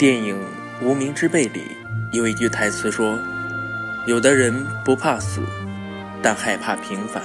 [0.00, 0.34] 电影
[0.82, 1.76] 《无名之辈》里
[2.10, 3.18] 有一句台词说
[4.08, 5.42] ：“有的人不怕死，
[6.22, 7.22] 但害怕平凡。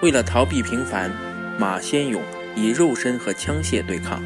[0.00, 1.10] 为了逃避平凡，
[1.58, 2.22] 马先勇
[2.54, 4.22] 以肉身和枪械对抗，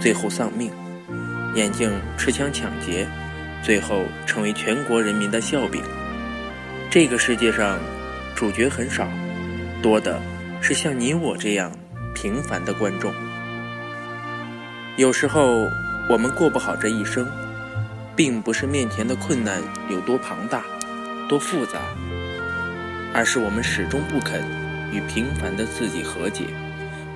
[0.00, 0.68] 最后丧命；
[1.54, 3.06] 眼镜持枪抢劫，
[3.62, 5.80] 最后成为全国人民的笑柄。
[6.90, 7.78] 这个世界上，
[8.34, 9.08] 主角很少，
[9.80, 10.20] 多的
[10.60, 11.70] 是像你我这样
[12.16, 13.14] 平凡的观众。
[14.96, 15.68] 有时候。”
[16.06, 17.26] 我们过不好这一生，
[18.14, 20.62] 并不是面前的困难有多庞大、
[21.30, 21.80] 多复杂，
[23.14, 24.42] 而是我们始终不肯
[24.92, 26.44] 与平凡的自己和解，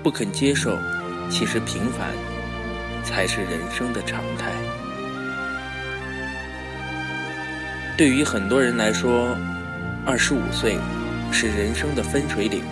[0.02, 0.78] 不肯接受，
[1.28, 2.08] 其实平凡
[3.04, 4.52] 才是人生的常态。
[7.94, 9.36] 对于很多人来说，
[10.06, 10.78] 二十五岁
[11.30, 12.62] 是人生的分水岭。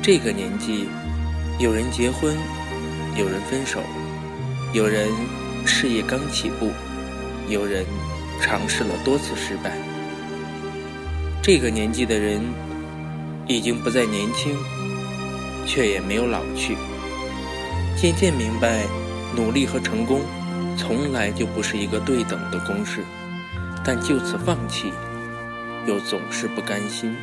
[0.00, 0.88] 这个年纪，
[1.58, 2.36] 有人结婚，
[3.16, 3.82] 有人分手。
[4.74, 5.08] 有人
[5.64, 6.70] 事业刚起步，
[7.48, 7.86] 有人
[8.38, 9.72] 尝试了多次失败。
[11.42, 12.38] 这个年纪的人
[13.46, 14.54] 已经不再年轻，
[15.64, 16.76] 却也没有老去。
[17.96, 18.84] 渐渐明白，
[19.34, 20.20] 努力和成功
[20.76, 23.02] 从来就不是一个对等的公式，
[23.82, 24.92] 但就此放弃，
[25.86, 27.16] 又总是不甘心。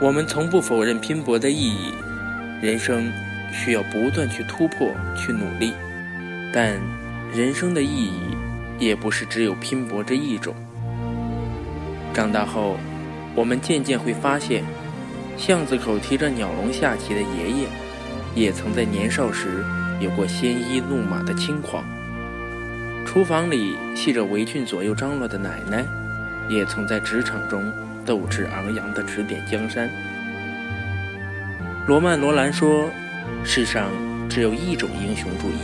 [0.00, 1.94] 我们从不否认拼搏的意义，
[2.60, 3.12] 人生。
[3.52, 5.74] 需要不断去突破、去努力，
[6.52, 6.80] 但
[7.32, 8.36] 人生的意义
[8.78, 10.54] 也不是只有拼搏这一种。
[12.14, 12.78] 长大后，
[13.34, 14.64] 我们渐渐会发现，
[15.36, 17.68] 巷子口提着鸟笼下棋的爷爷，
[18.34, 19.64] 也曾在年少时
[20.00, 21.84] 有过鲜衣怒马的轻狂；
[23.06, 25.84] 厨房里系着围裙左右张罗的奶奶，
[26.48, 27.70] 也曾在职场中
[28.04, 29.90] 斗志昂扬地指点江山。
[31.86, 32.90] 罗曼·罗兰说。
[33.44, 33.90] 世上
[34.30, 35.58] 只有一种英雄主义，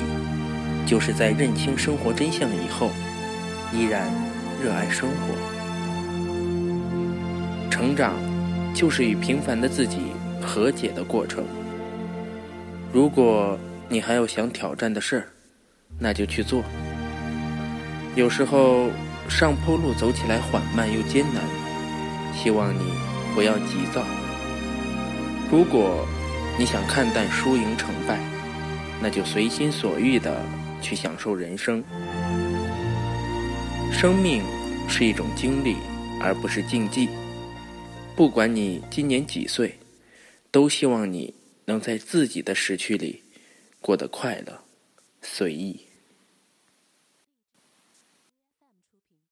[0.84, 2.90] 就是在认清生活真相以后，
[3.72, 4.10] 依然
[4.62, 5.34] 热爱生活。
[7.70, 8.14] 成长，
[8.74, 10.12] 就是与平凡的自己
[10.42, 11.44] 和解的过程。
[12.92, 13.58] 如果
[13.88, 15.28] 你还有想挑战的事儿，
[15.98, 16.62] 那就去做。
[18.16, 18.88] 有时候
[19.28, 21.42] 上坡路走起来缓慢又艰难，
[22.34, 22.80] 希望你
[23.34, 24.02] 不要急躁。
[25.50, 26.04] 如果。
[26.58, 28.18] 你想看淡输赢成败，
[29.00, 30.44] 那就随心所欲的
[30.82, 31.84] 去享受人生。
[33.92, 34.42] 生命
[34.88, 35.76] 是一种经历，
[36.20, 37.08] 而不是竞技。
[38.16, 39.78] 不管你今年几岁，
[40.50, 41.32] 都希望你
[41.66, 43.22] 能在自己的时区里
[43.80, 44.64] 过得快乐、
[45.22, 45.87] 随意。